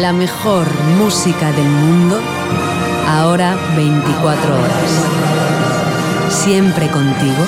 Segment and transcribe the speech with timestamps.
[0.00, 0.66] La mejor
[0.98, 2.18] música del mundo,
[3.06, 5.04] ahora 24 horas.
[6.30, 7.44] Siempre contigo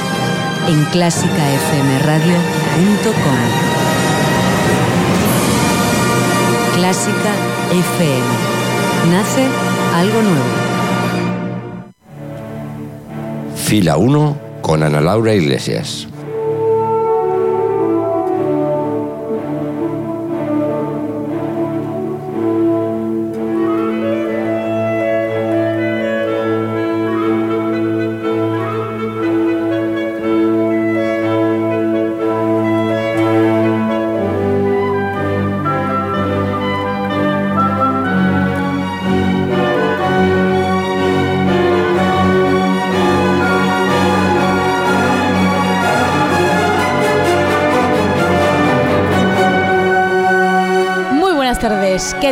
[0.68, 3.38] en clásicafmradio.com.
[6.74, 7.32] Clásica
[7.70, 8.26] FM.
[9.10, 9.48] Nace
[9.94, 10.44] algo nuevo.
[13.56, 16.11] Fila 1 con Ana Laura Iglesias.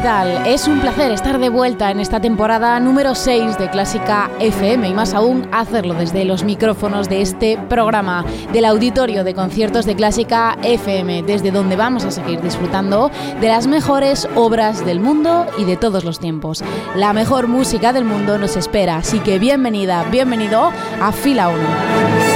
[0.01, 0.47] ¿Qué tal?
[0.47, 4.95] Es un placer estar de vuelta en esta temporada número 6 de Clásica FM y
[4.95, 10.57] más aún hacerlo desde los micrófonos de este programa, del auditorio de conciertos de Clásica
[10.63, 13.11] FM, desde donde vamos a seguir disfrutando
[13.43, 16.65] de las mejores obras del mundo y de todos los tiempos.
[16.97, 22.30] La mejor música del mundo nos espera, así que bienvenida, bienvenido a Fila 1.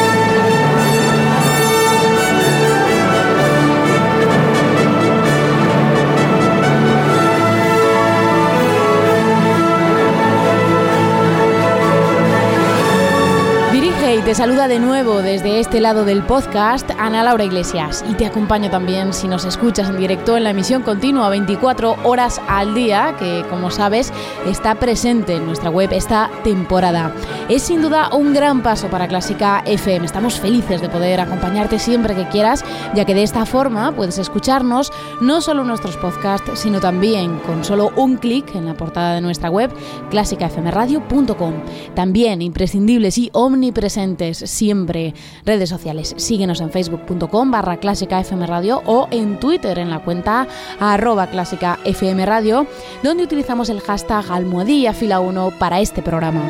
[14.23, 18.71] Te saluda de nuevo desde este lado del podcast Ana Laura Iglesias y te acompaño
[18.71, 23.45] también si nos escuchas en directo en la emisión continua 24 horas al día que
[23.49, 24.13] como sabes
[24.47, 27.13] está presente en nuestra web esta temporada.
[27.49, 30.07] Es sin duda un gran paso para Clásica FM.
[30.07, 34.93] Estamos felices de poder acompañarte siempre que quieras ya que de esta forma puedes escucharnos
[35.21, 39.51] no solo nuestros podcasts sino también con solo un clic en la portada de nuestra
[39.51, 39.73] web
[40.11, 41.55] clásicafmradio.com.
[41.95, 44.04] También imprescindibles y omnipresentes
[44.35, 46.15] siempre redes sociales.
[46.17, 50.47] Síguenos en facebook.com barra clásica FM Radio o en Twitter en la cuenta
[50.79, 52.67] arroba clásica FM Radio,
[53.03, 56.43] donde utilizamos el hashtag almohadilla fila 1 para este programa.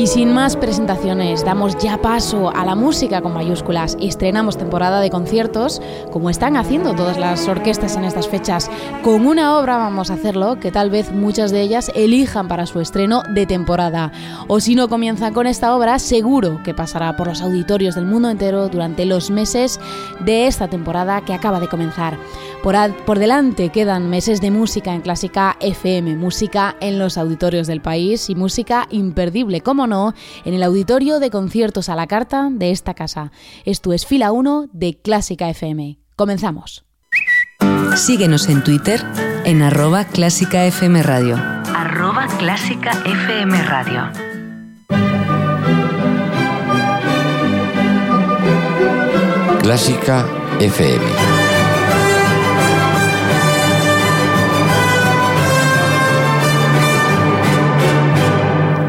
[0.00, 4.98] Y sin más presentaciones, damos ya paso a la música con mayúsculas y estrenamos temporada
[5.02, 8.70] de conciertos, como están haciendo todas las orquestas en estas fechas.
[9.04, 12.80] Con una obra vamos a hacerlo que tal vez muchas de ellas elijan para su
[12.80, 14.10] estreno de temporada.
[14.48, 18.30] O si no comienzan con esta obra, seguro que pasará por los auditorios del mundo
[18.30, 19.78] entero durante los meses
[20.24, 22.16] de esta temporada que acaba de comenzar.
[22.62, 22.74] Por,
[23.04, 28.30] por delante quedan meses de música en Clásica FM, música en los auditorios del país
[28.30, 29.89] y música imperdible, como
[30.44, 33.32] en el auditorio de conciertos a la carta de esta casa.
[33.64, 35.98] Esto es Fila 1 de Clásica FM.
[36.16, 36.84] Comenzamos.
[37.96, 39.04] Síguenos en Twitter
[39.44, 41.36] en arroba clásica FM Radio.
[41.36, 44.10] Arroba clásica FM Radio.
[49.62, 50.26] Clásica
[50.60, 51.04] FM.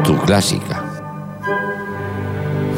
[0.04, 0.81] Tu clásica.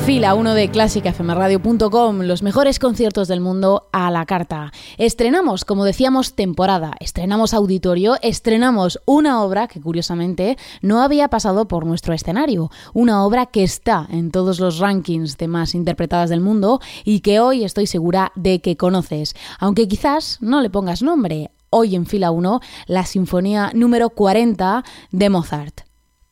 [0.04, 4.70] Fila 1 de clásicafmradio.com, los mejores conciertos del mundo a la carta.
[4.98, 11.86] Estrenamos, como decíamos, temporada, estrenamos auditorio, estrenamos una obra que curiosamente no había pasado por
[11.86, 16.80] nuestro escenario, una obra que está en todos los rankings de más interpretadas del mundo
[17.02, 21.50] y que hoy estoy segura de que conoces, aunque quizás no le pongas nombre.
[21.70, 25.83] Hoy en fila 1, la Sinfonía número 40 de Mozart.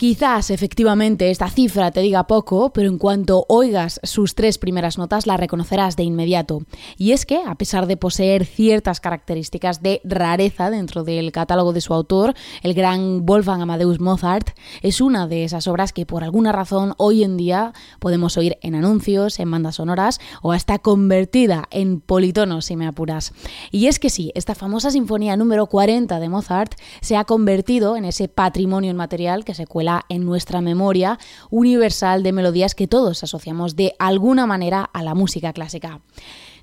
[0.03, 5.29] Quizás efectivamente esta cifra te diga poco, pero en cuanto oigas sus tres primeras notas
[5.29, 6.63] la reconocerás de inmediato.
[6.97, 11.81] Y es que, a pesar de poseer ciertas características de rareza dentro del catálogo de
[11.81, 16.51] su autor, el gran Wolfgang Amadeus Mozart, es una de esas obras que por alguna
[16.51, 22.01] razón hoy en día podemos oír en anuncios, en bandas sonoras o hasta convertida en
[22.01, 23.33] politono si me apuras.
[23.71, 28.05] Y es que sí, esta famosa sinfonía número 40 de Mozart se ha convertido en
[28.05, 31.19] ese patrimonio inmaterial que se cuela en nuestra memoria
[31.51, 36.01] universal de melodías que todos asociamos de alguna manera a la música clásica.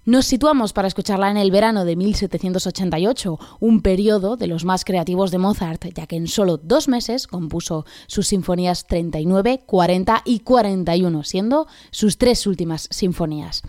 [0.06, 5.30] Nos situamos para escucharla en el verano de 1788, un periodo de los más creativos
[5.30, 11.24] de Mozart, ya que en solo dos meses compuso sus sinfonías 39, 40 y 41,
[11.24, 13.62] siendo sus tres últimas sinfonías.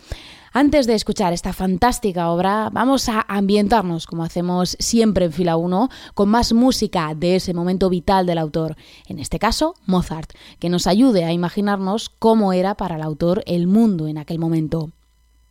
[0.52, 5.88] Antes de escuchar esta fantástica obra, vamos a ambientarnos, como hacemos siempre en fila 1,
[6.14, 8.76] con más música de ese momento vital del autor,
[9.06, 13.68] en este caso Mozart, que nos ayude a imaginarnos cómo era para el autor el
[13.68, 14.90] mundo en aquel momento.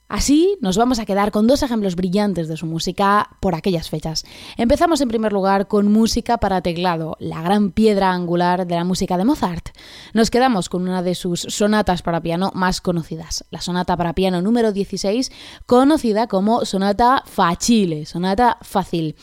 [0.10, 4.26] Así nos vamos a quedar con dos ejemplos brillantes de su música por aquellas fechas.
[4.58, 9.20] Empezamos en primer lugar con música para teclado, la gran piedra angular de la música
[9.20, 9.70] de Mozart.
[10.16, 14.42] Nos quedamos con una de sus sonatas para piano más conocidas, la sonata para piano
[14.42, 15.32] número 16,
[15.68, 19.16] conocida como sonata facile, sonata fácil.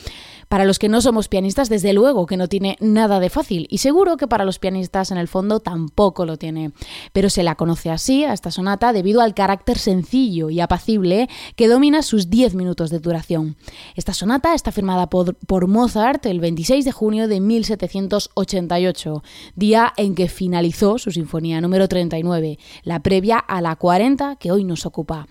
[0.49, 3.79] Para los que no somos pianistas, desde luego que no tiene nada de fácil y
[3.79, 6.73] seguro que para los pianistas en el fondo tampoco lo tiene.
[7.13, 11.69] Pero se la conoce así a esta sonata debido al carácter sencillo y apacible que
[11.69, 13.57] domina sus 10 minutos de duración.
[13.97, 19.23] Esta sonata está firmada por, Mozart el 26 de junio de 1788,
[19.57, 24.65] día en que finalizó su sinfonía número 39, la previa a la 40 que hoy
[24.65, 25.27] nos ocupa.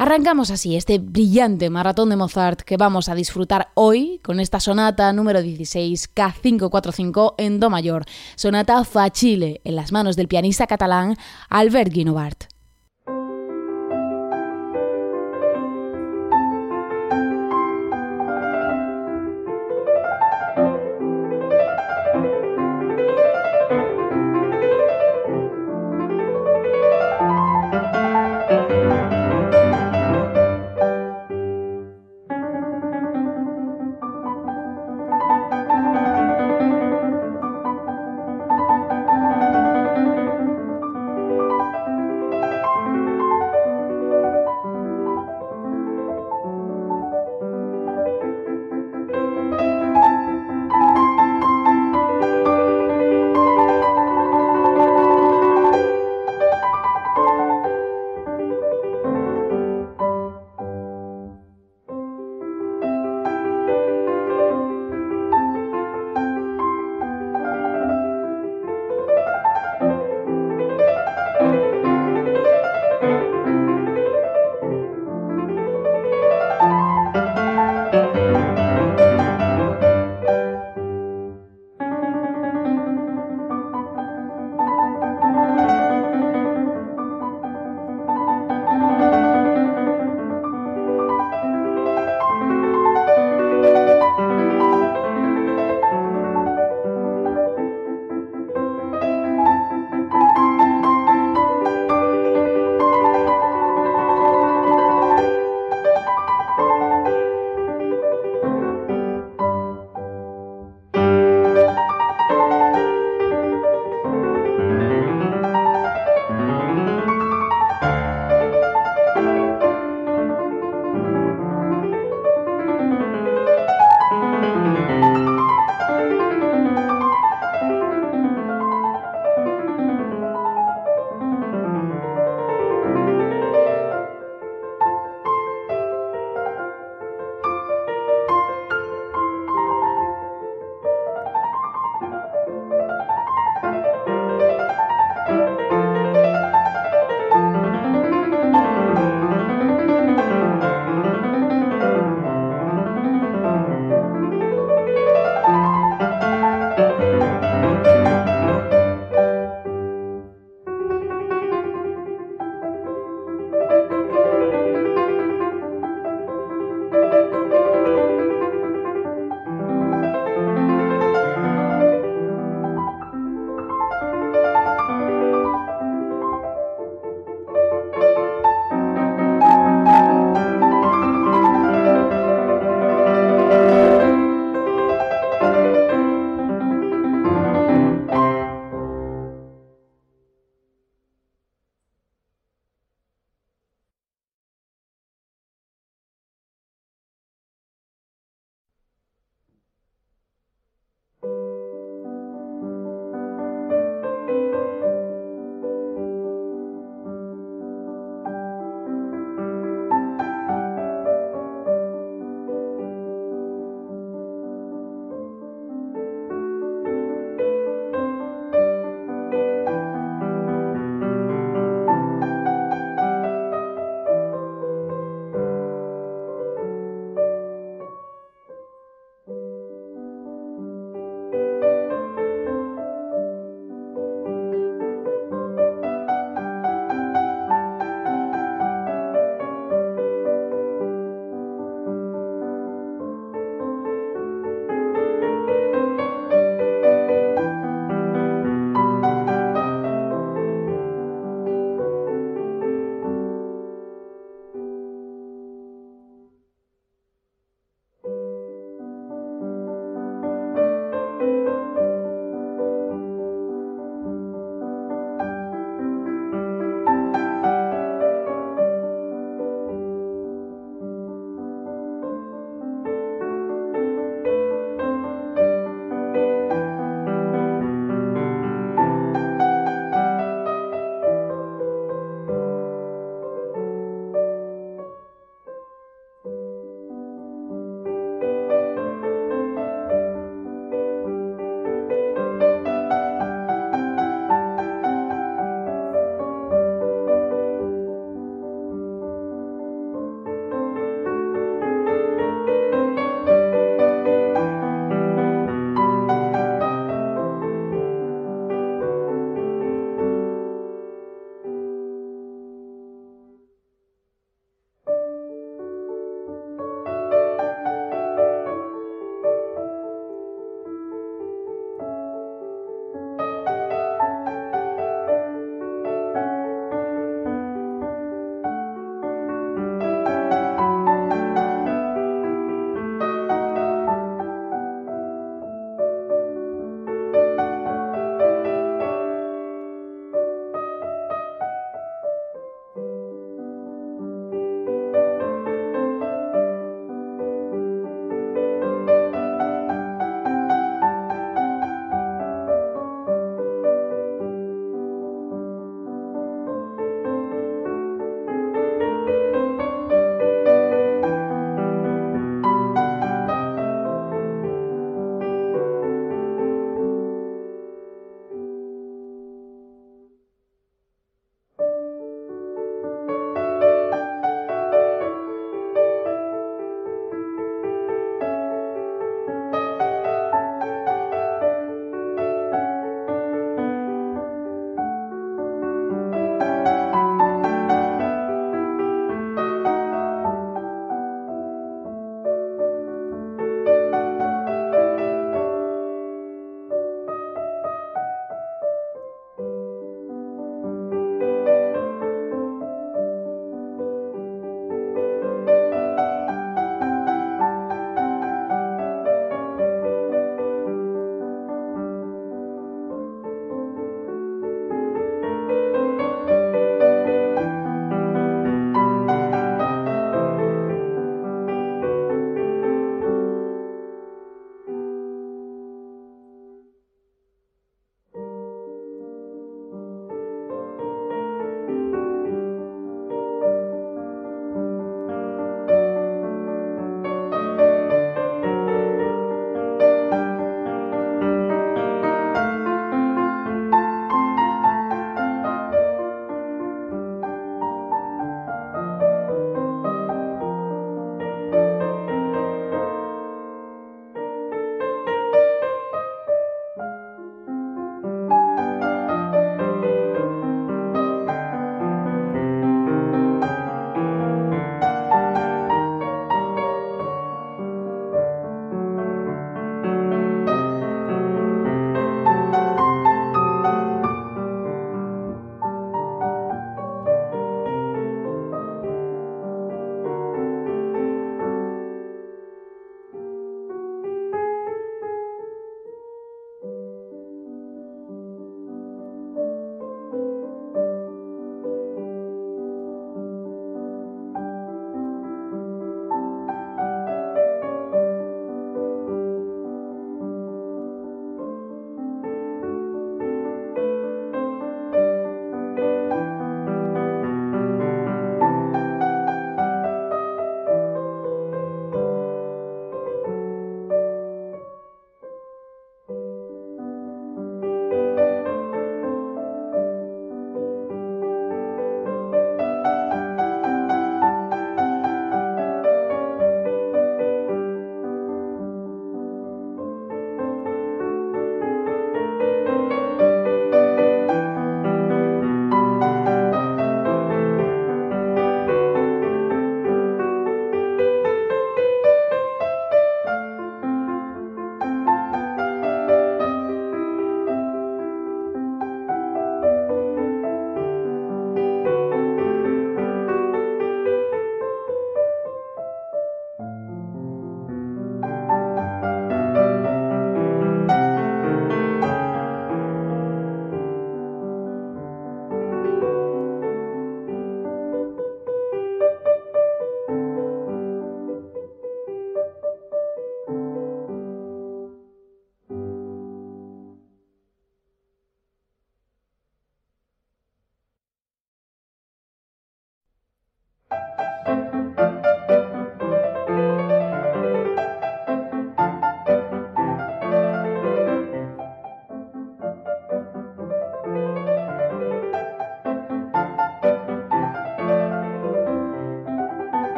[0.00, 5.12] Arrancamos así este brillante maratón de Mozart que vamos a disfrutar hoy con esta sonata
[5.12, 11.18] número 16 K545 en Do mayor, sonata facile en las manos del pianista catalán
[11.50, 12.59] Albert Guinovart.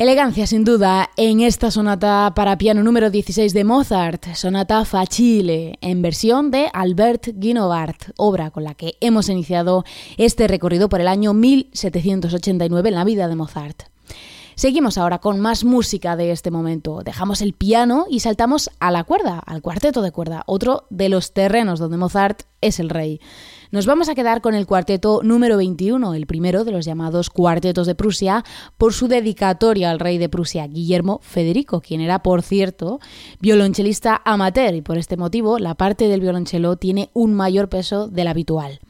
[0.00, 6.00] Elegancia sin duda en esta sonata para piano número 16 de Mozart, sonata Facile, en
[6.00, 9.84] versión de Albert Guinovart, obra con la que hemos iniciado
[10.16, 13.82] este recorrido por el año 1789 en la vida de Mozart.
[14.54, 17.02] Seguimos ahora con más música de este momento.
[17.04, 21.34] Dejamos el piano y saltamos a la cuerda, al cuarteto de cuerda, otro de los
[21.34, 23.20] terrenos donde Mozart es el rey.
[23.72, 27.86] Nos vamos a quedar con el cuarteto número 21, el primero de los llamados cuartetos
[27.86, 28.44] de Prusia,
[28.76, 32.98] por su dedicatoria al rey de Prusia, Guillermo Federico, quien era, por cierto,
[33.38, 38.26] violonchelista amateur y por este motivo la parte del violonchelo tiene un mayor peso del
[38.26, 38.80] habitual.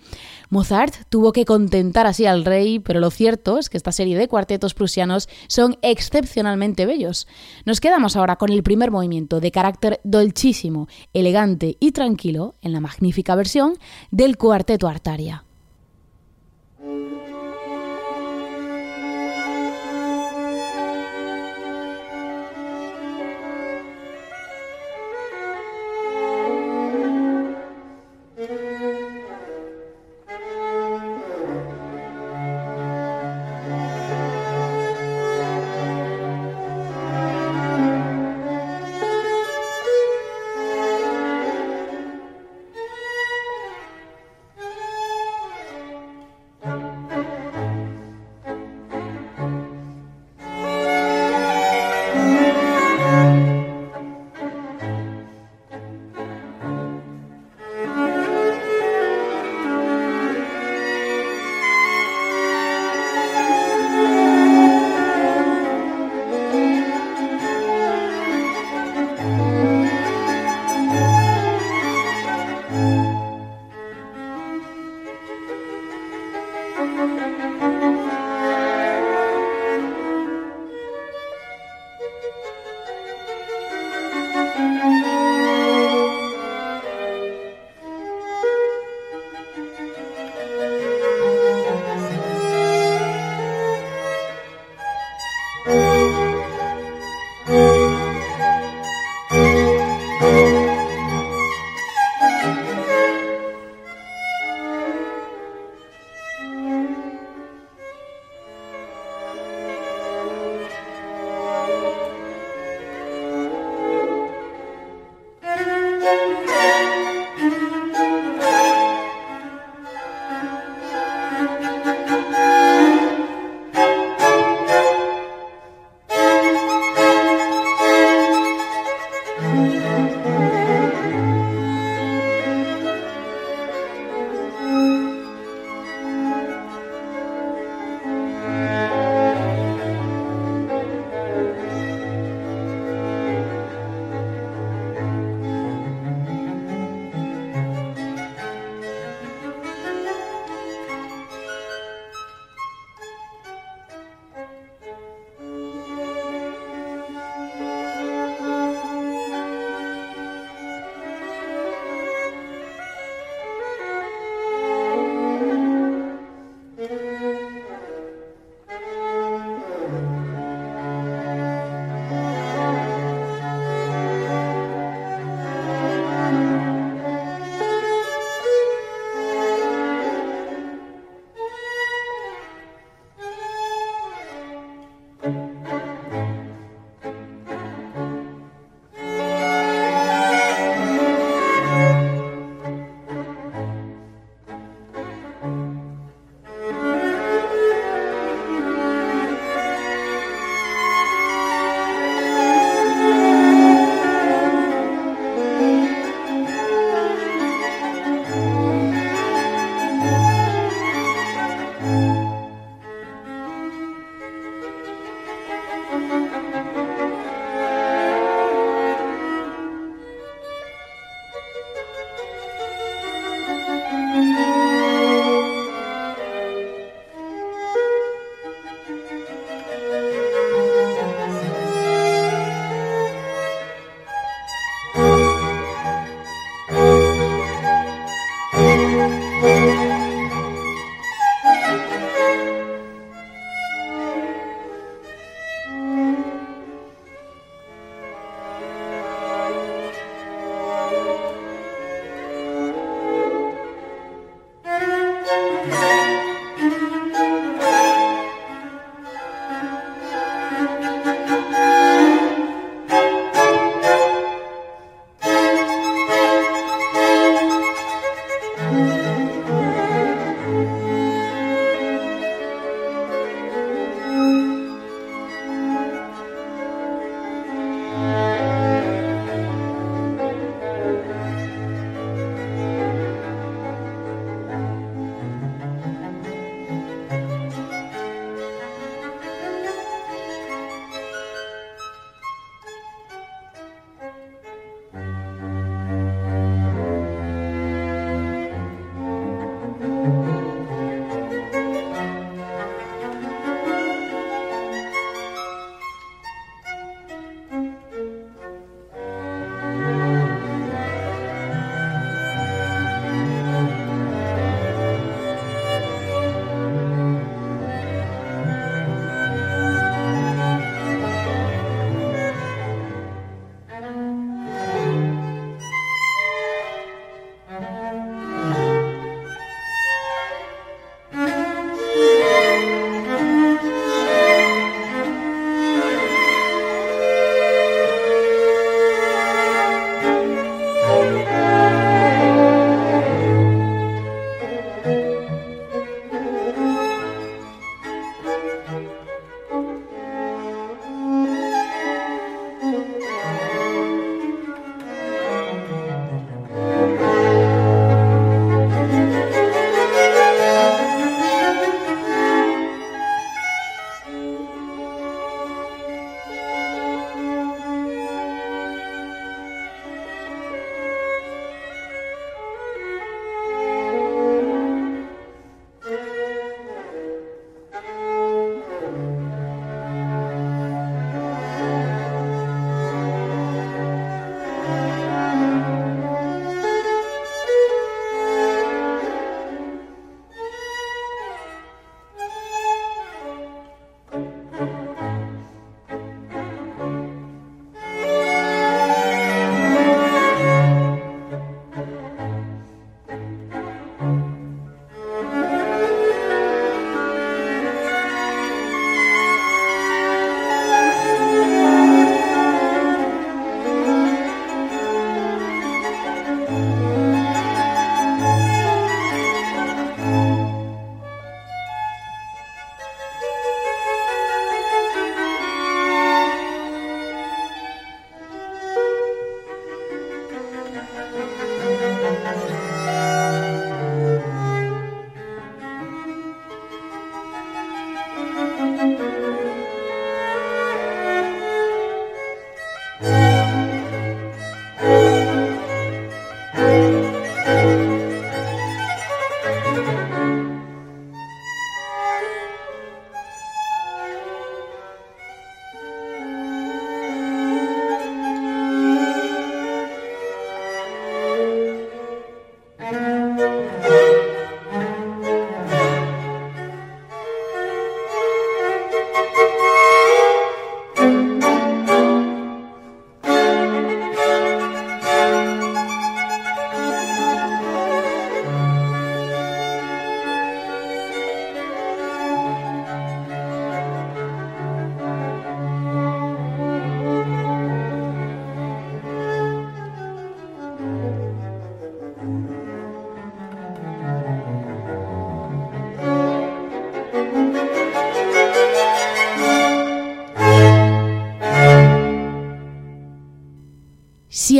[0.50, 4.28] Mozart tuvo que contentar así al rey, pero lo cierto es que esta serie de
[4.28, 7.28] cuartetos prusianos son excepcionalmente bellos.
[7.64, 12.80] Nos quedamos ahora con el primer movimiento de carácter dolchísimo, elegante y tranquilo en la
[12.80, 13.74] magnífica versión
[14.10, 15.44] del cuarteto Artaria.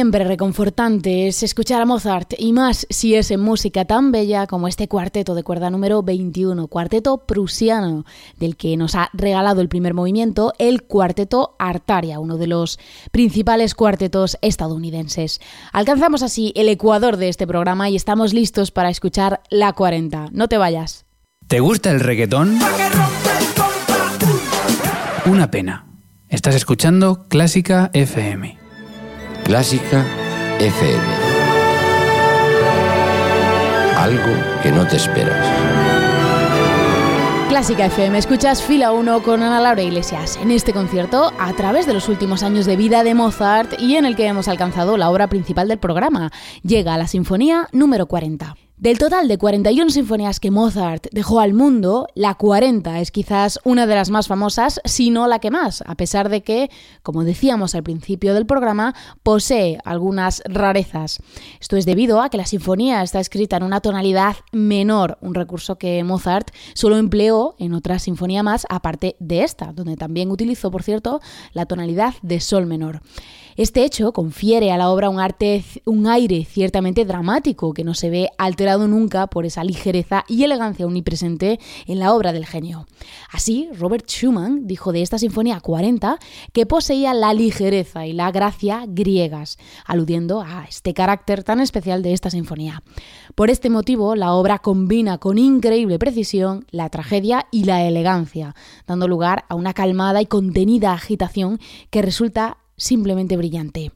[0.01, 4.67] Siempre reconfortante es escuchar a Mozart y más si es en música tan bella como
[4.67, 8.07] este cuarteto de cuerda número 21, cuarteto prusiano,
[8.39, 12.79] del que nos ha regalado el primer movimiento, el cuarteto Artaria, uno de los
[13.13, 15.39] principales cuartetos estadounidenses.
[15.71, 20.29] Alcanzamos así el ecuador de este programa y estamos listos para escuchar la 40.
[20.33, 21.05] No te vayas.
[21.47, 22.59] ¿Te gusta el reggaetón?
[25.27, 25.85] Una pena.
[26.31, 28.70] Estás escuchando Clásica FM.
[29.51, 30.07] Clásica
[30.61, 31.03] FM.
[33.97, 35.45] Algo que no te esperas.
[37.49, 40.39] Clásica FM, escuchas Fila 1 con Ana Laura Iglesias.
[40.41, 44.05] En este concierto, a través de los últimos años de vida de Mozart y en
[44.05, 46.31] el que hemos alcanzado la obra principal del programa,
[46.63, 48.55] llega la Sinfonía número 40.
[48.81, 53.87] Del total de 41 sinfonías que Mozart dejó al mundo, la 40 es quizás una
[53.87, 56.71] de las más famosas, si no la que más, a pesar de que,
[57.03, 61.19] como decíamos al principio del programa, posee algunas rarezas.
[61.61, 65.77] Esto es debido a que la sinfonía está escrita en una tonalidad menor, un recurso
[65.77, 70.85] que Mozart solo empleó en otra sinfonía más, aparte de esta, donde también utilizó, por
[70.85, 71.21] cierto,
[71.53, 73.03] la tonalidad de sol menor.
[73.57, 78.11] Este hecho confiere a la obra un, arte, un aire ciertamente dramático que no se
[78.11, 82.87] ve alterado nunca por esa ligereza y elegancia omnipresente en la obra del genio.
[83.31, 86.19] Así, Robert Schumann dijo de esta Sinfonía 40
[86.53, 92.13] que poseía la ligereza y la gracia griegas, aludiendo a este carácter tan especial de
[92.13, 92.83] esta sinfonía.
[93.35, 98.55] Por este motivo, la obra combina con increíble precisión la tragedia y la elegancia,
[98.87, 101.59] dando lugar a una calmada y contenida agitación
[101.91, 103.93] que resulta simplemente brillante.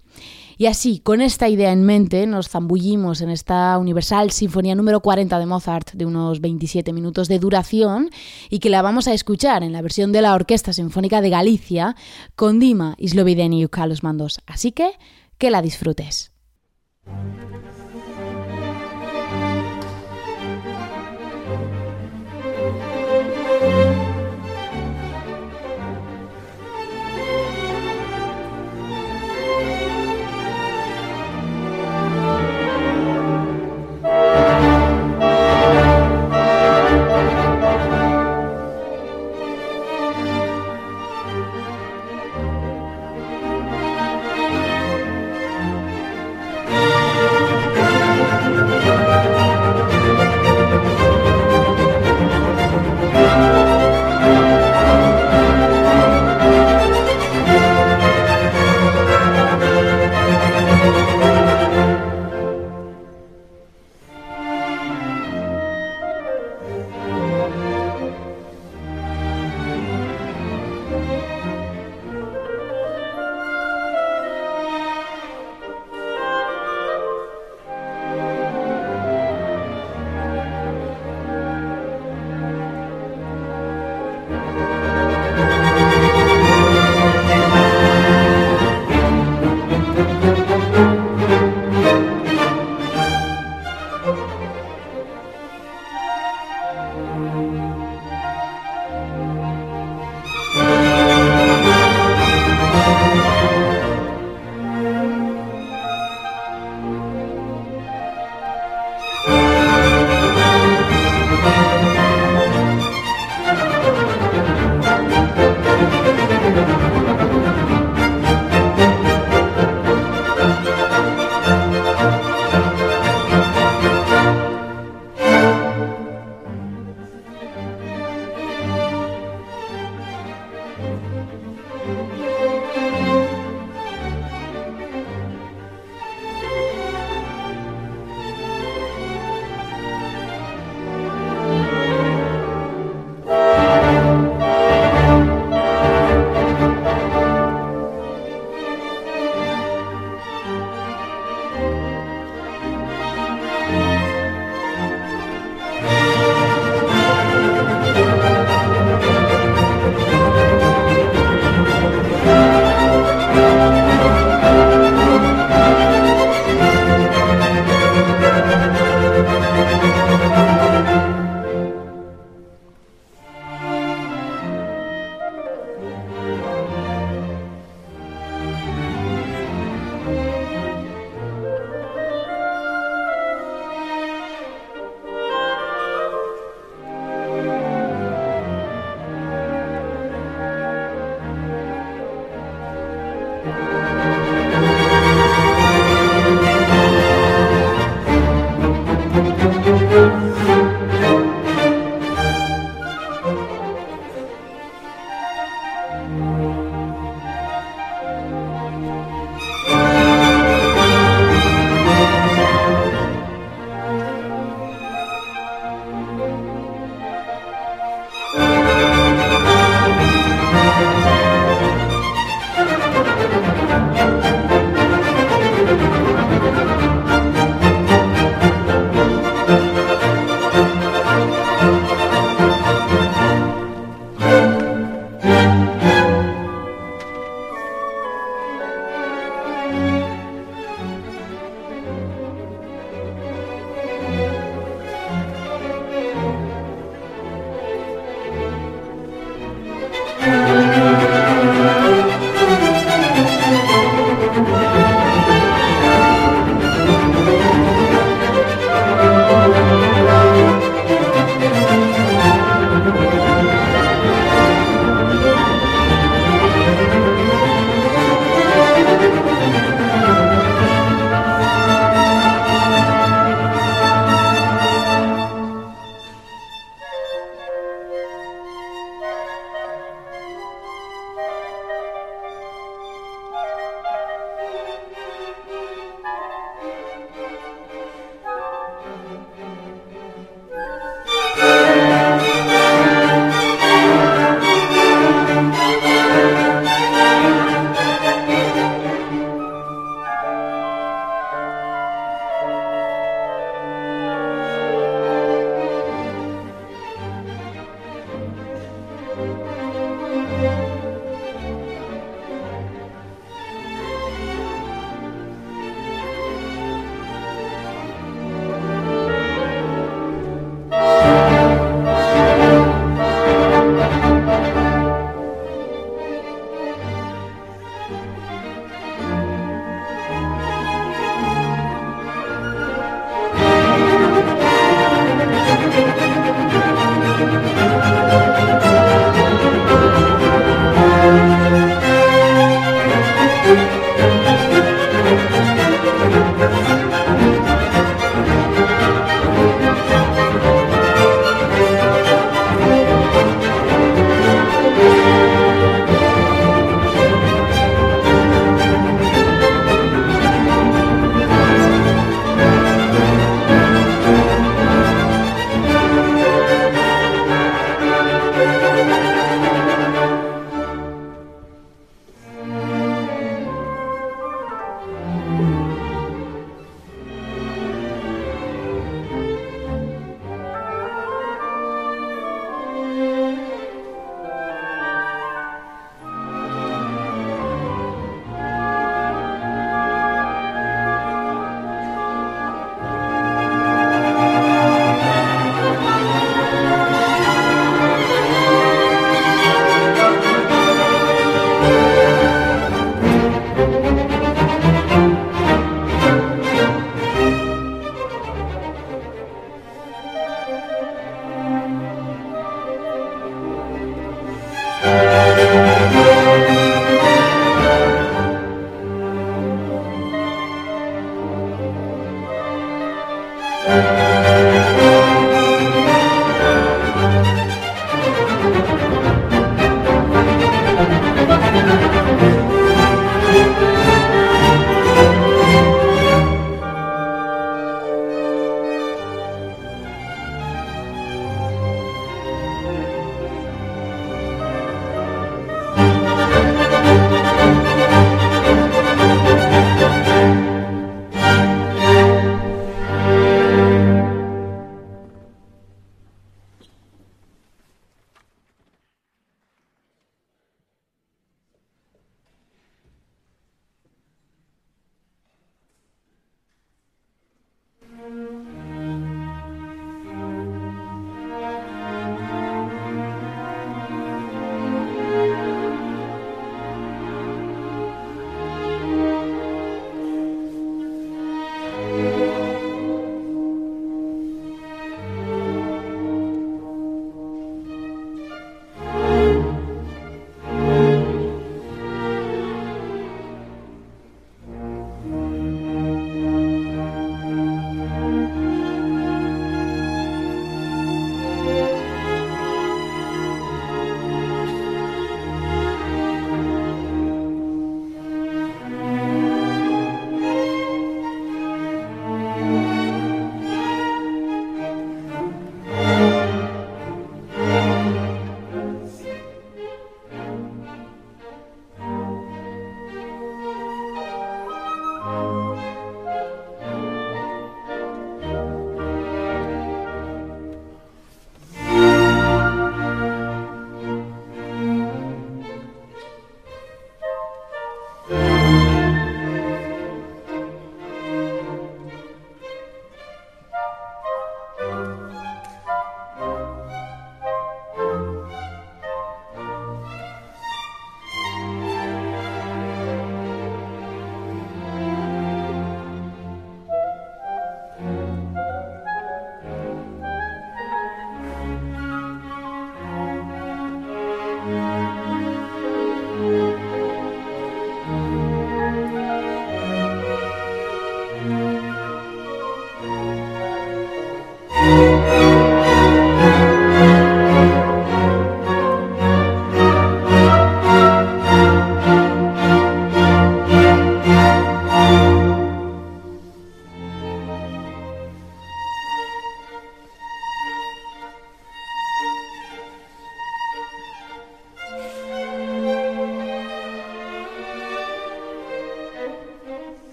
[0.57, 5.39] Y así, con esta idea en mente, nos zambullimos en esta Universal Sinfonía número 40
[5.39, 8.11] de Mozart, de unos 27 minutos de duración,
[8.51, 11.97] y que la vamos a escuchar en la versión de la Orquesta Sinfónica de Galicia,
[12.37, 14.41] con Dima y Carlos Mandos.
[14.47, 14.93] Así que,
[15.39, 16.33] que la disfrutes.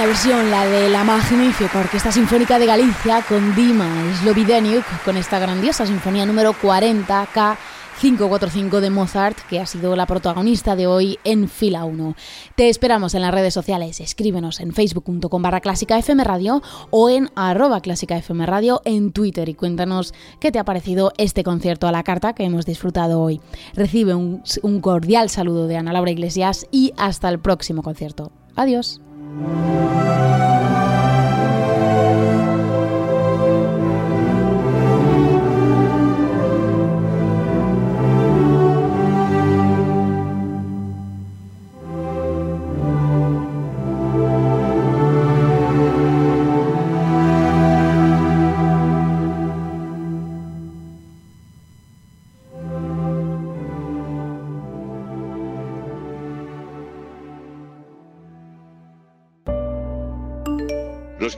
[0.00, 3.86] Estupenda versión, la de la magnífica Orquesta Sinfónica de Galicia con Dima
[4.22, 7.58] Slovideniuk, con esta grandiosa sinfonía número 40K
[8.00, 12.14] 545 de Mozart, que ha sido la protagonista de hoy en Fila 1.
[12.54, 17.28] Te esperamos en las redes sociales, escríbenos en facebook.com barra clásica FM Radio o en
[17.34, 21.92] arroba clásica FM Radio en Twitter y cuéntanos qué te ha parecido este concierto a
[21.92, 23.42] la carta que hemos disfrutado hoy.
[23.74, 28.32] Recibe un cordial saludo de Ana Laura Iglesias y hasta el próximo concierto.
[28.56, 29.02] Adiós.
[29.38, 30.89] Los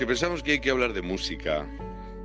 [0.02, 1.64] que pensamos que hay que hablar de música,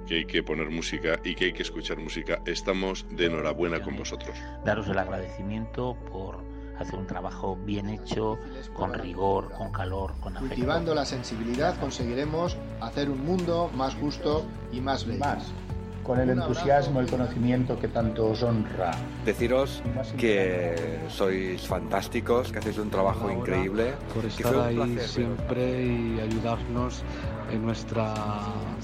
[0.08, 3.96] que hay que poner música y que hay que escuchar música, estamos de enhorabuena con
[3.96, 4.36] vosotros.
[4.66, 6.40] Daros el agradecimiento por
[6.80, 8.40] hacer un trabajo bien hecho,
[8.74, 10.56] con rigor, con calor, con afecto.
[10.56, 15.20] Cultivando la sensibilidad conseguiremos hacer un mundo más justo y más bello.
[15.20, 15.54] Más,
[16.02, 18.92] con el entusiasmo, el conocimiento que tanto os honra.
[19.24, 19.84] Deciros
[20.18, 23.94] que sois fantásticos, que hacéis un trabajo increíble.
[24.14, 25.08] Por que estar fue un ahí placer.
[25.08, 27.04] siempre y ayudarnos
[27.52, 28.14] en nuestra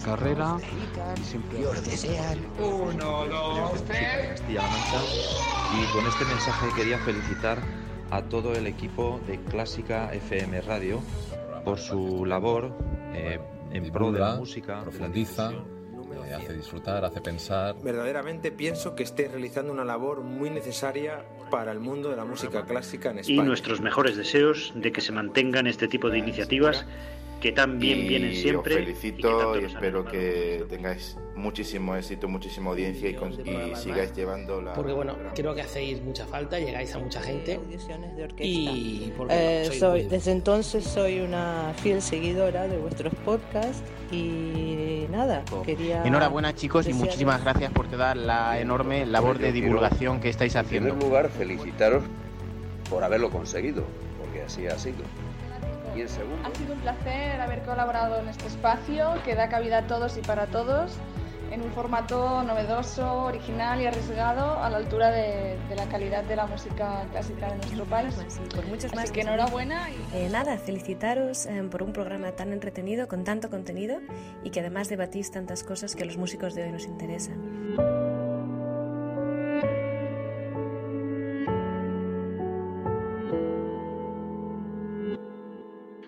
[0.03, 0.57] carrera.
[1.20, 4.41] Y siempre desean Uno, dos, tres.
[4.49, 7.57] Y con este mensaje quería felicitar
[8.11, 11.01] a todo el equipo de Clásica FM Radio
[11.66, 12.72] por su labor
[13.14, 13.39] eh,
[13.72, 17.76] en pro de la música, profundiza, eh, hace disfrutar, hace pensar.
[17.82, 22.66] Verdaderamente pienso que estáis realizando una labor muy necesaria para el mundo de la música
[22.66, 23.43] clásica en Y España.
[23.43, 26.86] nuestros mejores deseos de que se mantengan este tipo de iniciativas
[27.44, 28.74] que tan bien vienen siempre.
[28.76, 33.34] Os y que felicito y, han espero que tengáis muchísimo éxito, muchísima audiencia y, con-
[33.34, 34.74] y sigáis llevando la.
[34.74, 37.60] Porque bueno, creo que hacéis mucha falta, llegáis a mucha gente.
[38.39, 43.84] Y porque Eh, no, soy, muy- desde entonces soy una fiel seguidora de vuestros podcasts
[44.10, 46.04] y nada, quería...
[46.06, 50.62] Enhorabuena chicos y muchísimas gracias por toda la enorme labor de divulgación que estáis En
[50.66, 50.89] haciendo.
[50.91, 52.04] primer lugar, felicitaros
[52.89, 53.84] por haberlo conseguido,
[54.22, 55.04] porque así ha sido.
[55.96, 59.80] Y en segundo, Ha sido un placer haber colaborado en este espacio que da cabida
[59.80, 60.98] a todos y para todos
[61.54, 66.36] en un formato novedoso, original y arriesgado a la altura de, de la calidad de
[66.36, 68.16] la música clásica de nuestro país.
[68.68, 69.88] muchos Así más que enhorabuena.
[69.91, 70.18] Y...
[70.18, 74.00] Eh, nada, felicitaros eh, por un programa tan entretenido, con tanto contenido
[74.44, 78.12] y que además debatís tantas cosas que a los músicos de hoy nos interesan.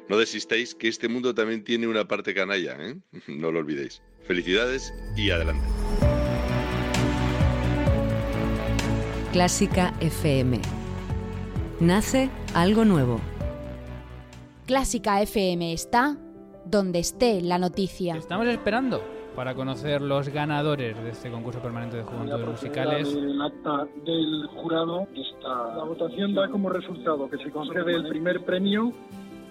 [0.07, 2.95] No desistéis, que este mundo también tiene una parte canalla, ¿eh?
[3.27, 4.03] No lo olvidéis.
[4.23, 5.65] Felicidades y adelante.
[9.31, 10.61] Clásica FM.
[11.79, 13.19] Nace algo nuevo.
[14.67, 16.17] Clásica FM está
[16.65, 18.15] donde esté la noticia.
[18.15, 19.03] Estamos esperando
[19.35, 23.13] para conocer los ganadores de este concurso permanente de juventudes musicales.
[23.13, 25.75] El acta del jurado está.
[25.75, 28.93] La votación da como resultado que se concede el primer premio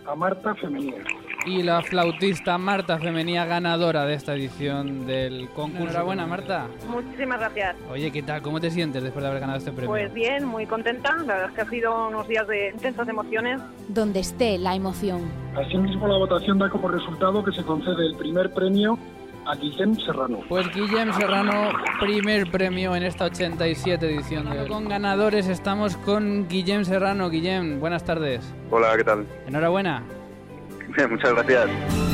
[0.07, 1.05] a Marta Femenina.
[1.47, 5.85] Y la flautista Marta Femenía ganadora de esta edición del concurso.
[5.85, 6.69] Enhorabuena, Marta.
[6.89, 7.77] Muchísimas gracias.
[7.91, 8.41] Oye, ¿qué tal?
[8.41, 9.91] ¿Cómo te sientes después de haber ganado este premio?
[9.91, 11.15] Pues bien, muy contenta.
[11.19, 13.61] La verdad es que ha sido unos días de intensas emociones.
[13.89, 15.31] Donde esté la emoción.
[15.55, 18.99] Asimismo, la votación da como resultado que se concede el primer premio
[19.47, 20.41] a Guillem Serrano.
[20.49, 21.71] Pues Guillem Serrano,
[22.01, 27.31] primer premio en esta 87 edición de Con ganadores estamos con Guillem Serrano.
[27.31, 28.53] Guillem, buenas tardes.
[28.71, 29.27] Hola, ¿qué tal?
[29.47, 30.03] Enhorabuena.
[31.11, 32.14] Muchas gracias.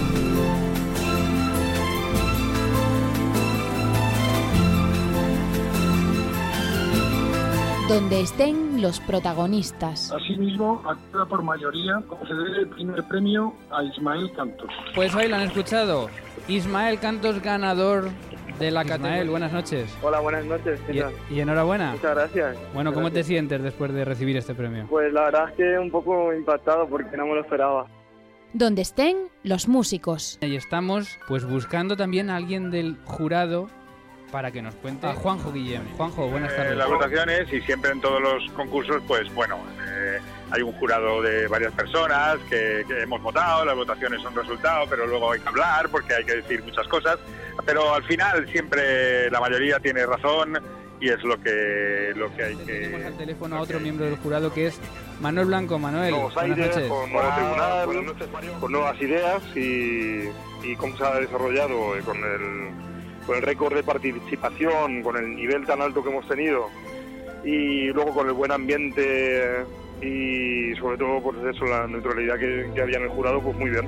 [7.91, 10.13] Donde estén los protagonistas.
[10.13, 14.71] Asimismo, actúa por mayoría conceder el primer premio a Ismael Cantos.
[14.95, 16.09] Pues ahí lo han escuchado.
[16.47, 18.11] Ismael Cantos ganador
[18.61, 19.93] de la Ismael, buenas noches.
[20.05, 20.79] Hola, buenas noches.
[20.87, 21.13] ¿qué Y, tal?
[21.31, 21.91] y enhorabuena.
[21.91, 22.57] Muchas gracias.
[22.73, 24.87] Bueno, ¿cómo te sientes después de recibir este premio?
[24.89, 27.87] Pues la verdad es que un poco impactado porque no me lo esperaba.
[28.53, 30.39] Donde estén los músicos.
[30.43, 33.67] Y estamos pues buscando también a alguien del jurado
[34.31, 35.83] para que nos cuente a Juanjo Guillem.
[35.97, 36.73] Juanjo, buenas tardes.
[36.73, 39.59] Eh, las votaciones y siempre en todos los concursos, pues bueno,
[39.89, 40.19] eh,
[40.51, 45.07] hay un jurado de varias personas que, que hemos votado, las votaciones son resultado, pero
[45.07, 47.19] luego hay que hablar porque hay que decir muchas cosas.
[47.65, 50.59] Pero al final siempre la mayoría tiene razón
[51.01, 53.07] y es lo que lo que hay Tenemos que.
[53.07, 54.79] al teléfono a otro miembro del jurado que es
[55.21, 55.79] Manuel Blanco.
[55.79, 56.89] Manuel, nuevos buenas aires, noches.
[56.91, 60.29] con nuevo tribunal, con nuevas ideas y,
[60.63, 62.90] y cómo se ha desarrollado eh, con el,
[63.31, 66.69] con el récord de participación, con el nivel tan alto que hemos tenido
[67.45, 69.65] y luego con el buen ambiente
[70.03, 73.71] y sobre todo pues eso, la neutralidad que, que había en el jurado, pues muy
[73.71, 73.87] bien.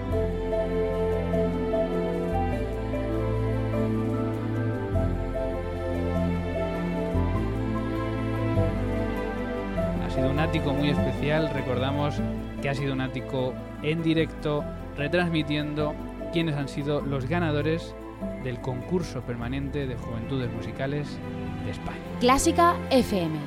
[10.04, 11.50] Ha sido un ático muy especial.
[11.52, 12.14] Recordamos
[12.62, 14.64] que ha sido un ático en directo,
[14.96, 15.96] retransmitiendo
[16.32, 17.96] quiénes han sido los ganadores
[18.42, 21.18] del concurso permanente de juventudes musicales
[21.64, 22.00] de España.
[22.20, 23.38] Clásica FM.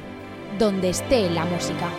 [0.59, 1.89] Donde esté la música.